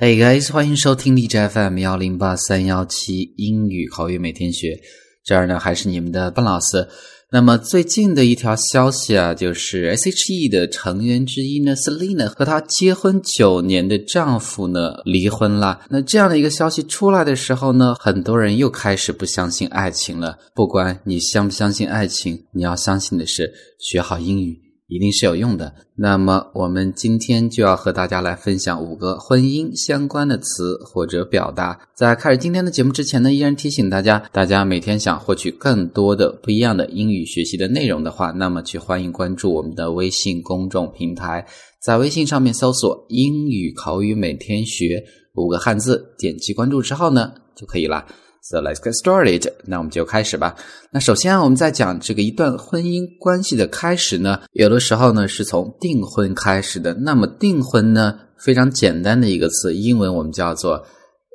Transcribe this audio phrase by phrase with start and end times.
[0.00, 4.78] Hey guys，欢迎收听荔枝 FM 幺零八三幺七英语口语每天学。
[5.24, 6.86] 这儿呢还是你们的笨老师。
[7.32, 15.80] 那么最近的一条消息啊，就是 S.H.E 的成员之一呢，Selina 和她结婚九年的丈夫呢离婚了。
[15.90, 20.38] 那这样的一个消息出来的时候呢，很多人又开始不相信爱情了。
[20.54, 24.67] 不管你相不相信爱情，你要相信的是学好英语。
[24.88, 25.74] 一定是有用的。
[25.94, 31.78] 那么，我们今天就要和大家来分享五个婚姻相关的词或者表达。
[31.94, 41.46] 在开始今天的节目之前呢，依然提醒大家：大家每天想获取更多的不一样的英语学习的内容的话，那么去欢迎关注我们的微信公众平台，
[41.82, 45.04] 在微信上面搜索“英语口语每天学”
[45.36, 48.06] 五个汉字，点击关注之后呢，就可以了。
[48.42, 49.52] So let's get started。
[49.64, 50.56] 那我们就开始吧。
[50.90, 56.94] 那首先啊，我们在讲这个一段婚姻关系的开始呢，有的时候呢是从订婚开始的。
[56.94, 60.82] 那么订婚呢，非常简单的一个词，英文我们叫做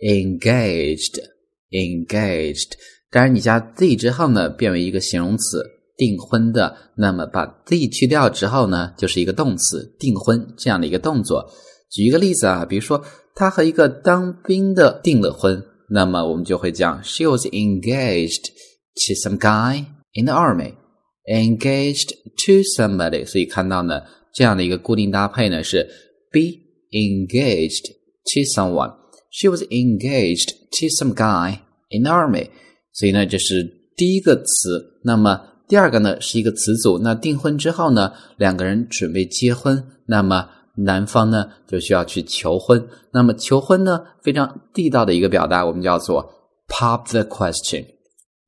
[0.03, 1.19] engaged。
[1.69, 2.71] engaged。
[3.11, 5.63] 当然，你加 z 之后呢，变为一个形容词，
[5.95, 6.75] 订婚的。
[6.97, 11.45] 那么把 z 去掉之后呢，就是一个动词，订婚这样的一个动作。
[11.91, 13.03] 举一个例子啊，比如说
[13.35, 15.63] 他和一个当兵的订了婚。
[15.93, 18.47] 那么我们就会讲，She was engaged
[18.95, 20.73] to some guy in the army.
[21.25, 22.09] Engaged
[22.45, 24.01] to somebody，所以看到呢，
[24.33, 25.87] 这样的一个固定搭配呢是
[26.31, 26.59] be
[26.91, 27.91] engaged
[28.25, 28.95] to someone.
[29.29, 32.49] She was engaged to some guy in the army.
[32.91, 33.63] 所以呢，这是
[33.95, 34.99] 第一个词。
[35.03, 36.99] 那么第二个呢是一个词组。
[36.99, 39.83] 那订婚之后呢，两个人准备结婚。
[40.07, 46.27] 那么男方呢就需要去求婚，那么求婚呢非常地道的一个表达，我们叫做
[46.67, 47.85] pop the question。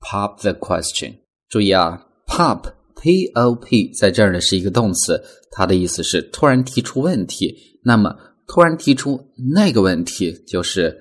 [0.02, 1.14] pop the question，
[1.50, 2.62] 注意啊，pop
[2.96, 5.20] p o p 在这儿呢是一个动词，
[5.52, 7.56] 它的意思是突然提出问题。
[7.84, 8.16] 那么
[8.48, 9.20] 突然提出
[9.54, 10.96] 那个问题就是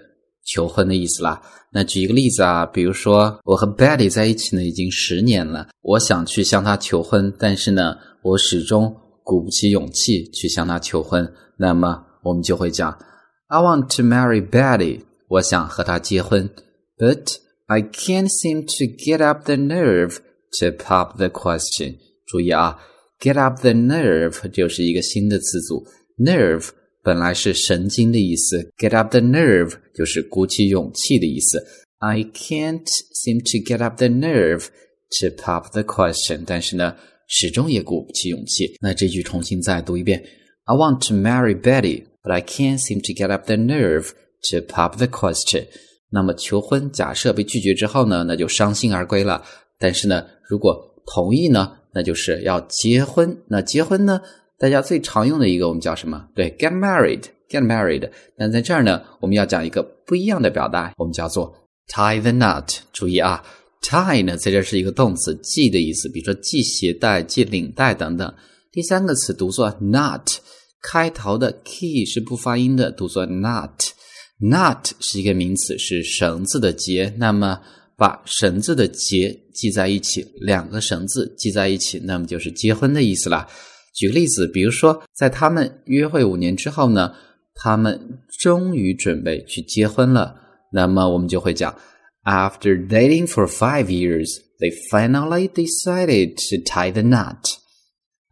[0.47, 1.43] 求婚的意思啦。
[1.71, 8.95] 那举一个例子啊，比如说我和 Betty 在一起呢已经十年了，我想去向她求婚，但是呢我始终。
[9.25, 12.97] 鼓不起勇气去向她求婚，那么我们就会讲
[13.49, 16.49] ：“I want to marry Betty。”我想和她结婚
[16.99, 20.19] ，But I can't seem to get up the nerve
[20.61, 21.97] to pop the question。
[22.27, 22.79] 注意啊
[23.19, 25.87] ，get up the nerve 就是一个新的词组
[26.19, 26.69] ，nerve
[27.03, 31.67] 本来是神经的意思，get up the nerve 就是鼓起勇气的意思。
[31.99, 34.67] I can't seem to get up the nerve
[35.21, 36.43] to pop the question。
[36.47, 36.95] 但是呢？
[37.29, 38.77] 始终也鼓不起勇气。
[38.81, 40.23] 那这句重新再读一遍
[40.65, 44.11] ：I want to marry Betty, but I can't seem to get up the nerve
[44.51, 45.67] to pop the question。
[46.11, 49.45] 那么求婚假设被拒绝之后呢，那就伤心而归了。
[49.79, 53.37] 但是呢，如果同意呢，那就是要结婚。
[53.49, 54.21] 那结婚呢，
[54.59, 56.29] 大家最常用的一个我们叫什么？
[56.35, 58.09] 对，get married，get married。
[58.37, 61.53] 但在这儿呢，我们要讲一个不一样的表达，我们叫做
[61.89, 62.79] tie the knot。
[62.93, 63.45] 注意啊。
[63.85, 68.35] Tie 呢，在这是一个动词，系的意思，比如说系鞋带、系领带等等。
[68.73, 70.27] 第三个词读作 not，
[70.83, 73.83] 开头的 key 是不发音的，读作 not。
[74.41, 77.15] not 是一个名词，是绳子的结。
[77.19, 77.61] 那么
[77.97, 83.47] 把绳子的结系在一起，两个绳子系在一起，那么就是结婚的意思了。
[83.95, 87.15] 举个例子，比如说在他们约会五年之后呢，
[87.55, 90.35] 他们终于准备去结婚了，
[90.73, 91.73] 那么我们就会讲。
[92.25, 97.59] After dating for five years, they finally decided to tie the knot.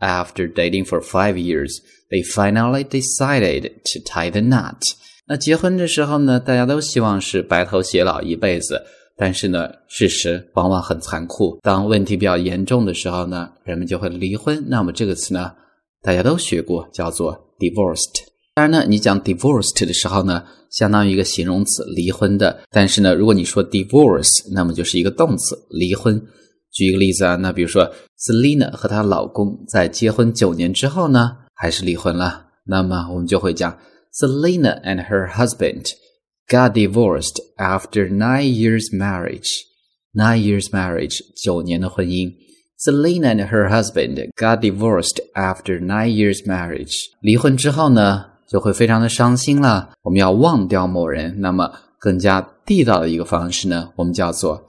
[0.01, 1.81] After dating for five years,
[2.11, 4.83] they finally decided to tie the knot.
[5.27, 8.83] 那结婚的时候呢，大家都希望是白头偕老一辈子，
[9.17, 11.59] 但是呢，事实往往很残酷。
[11.63, 14.65] 当问题比较严重的时候呢，人们就会离婚。
[14.69, 15.53] 那么这个词呢，
[16.03, 18.32] 大家都学过，叫做 divorced。
[18.55, 22.63] 当然呢，你讲 divorced 的时候呢，相当于一个形容词，离婚的。
[22.71, 26.23] 但是呢，如果你说 divorce，那么就是一个动词，离婚。
[26.71, 32.47] 举一个例子啊，那比如说 Selina 和她老公在结婚九年之后呢，还是离婚了。
[32.67, 33.79] 那么我们就会讲
[34.13, 35.87] Selina and her husband
[36.47, 39.49] got divorced after nine years marriage.
[40.13, 42.31] Nine years marriage，九年的婚姻。
[42.79, 46.95] Selina and her husband got divorced after nine years marriage.
[47.23, 48.32] 离婚之后呢？
[48.53, 49.95] 就会非常的伤心了。
[50.03, 54.63] 我们要忘掉某人，那么更加地道的一个方式呢，我们叫做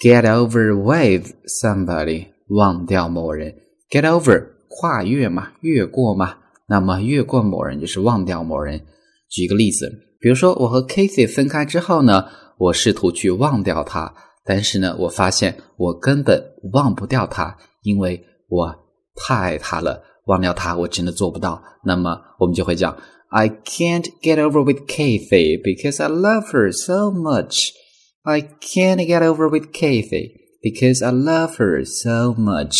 [0.00, 3.54] get over with somebody，忘掉某人。
[3.88, 8.80] get over 跨越嘛，越过嘛，那么越过某人就是忘掉某人。
[9.30, 9.88] 举一个例子，
[10.18, 12.26] 比如说我和 Kathy 分开之后呢，
[12.58, 14.12] 我试图去忘掉他，
[14.44, 16.42] 但是呢，我发现我根本
[16.72, 18.74] 忘不掉他，因为我
[19.14, 21.62] 太爱他了，忘掉他我真的做不到。
[21.84, 22.96] 那么我们就会讲。
[23.29, 27.57] I can't get over with Kathy because I love her so much.
[28.23, 30.31] I can't get over with Kathy
[30.61, 32.75] because I love her so much.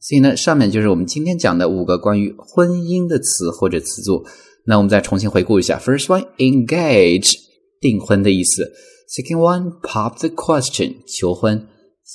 [0.00, 4.24] 所以呢，上面就是我们今天讲的五个关于婚姻的词或者词组。
[4.66, 5.78] 那我们再重新回顾一下。
[5.78, 7.32] First one, engage，
[7.80, 8.70] 订婚的意思。
[9.08, 11.68] Second one, pop the question，求婚。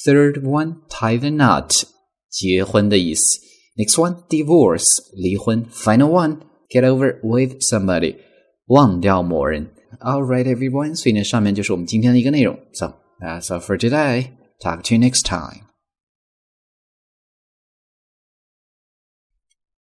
[0.06, 1.72] Third one, tie the knot，
[2.30, 3.40] 结婚的意思。
[3.76, 4.86] Next one, divorce，
[5.16, 5.66] 离婚。
[5.72, 6.38] Final one,
[6.74, 8.16] get over with somebody，
[8.68, 9.68] 忘掉某人。
[10.00, 12.58] All right, everyone，所以呢，上面就是我们今天的一个内容。
[12.74, 14.28] So that's all for today.
[14.60, 15.63] Talk to you next time.